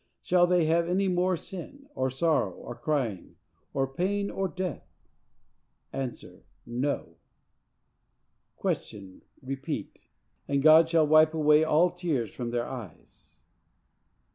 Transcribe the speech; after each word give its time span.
Shall 0.23 0.47
they 0.47 0.65
have 0.65 0.89
any 0.89 1.07
more 1.07 1.37
sin, 1.37 1.87
or 1.93 2.09
sorrow, 2.09 2.49
or 2.53 2.73
crying, 2.73 3.35
or 3.71 3.85
pain, 3.85 4.31
or 4.31 4.47
death?—A. 4.47 6.11
No. 6.65 7.17
Q. 8.59 9.21
Repeat 9.43 9.99
"And 10.47 10.63
God 10.63 10.89
shall 10.89 11.05
wipe 11.05 11.35
away 11.35 11.63
all 11.63 11.91
tears 11.91 12.33
from 12.33 12.49
their 12.49 12.65
eyes." 12.65 13.41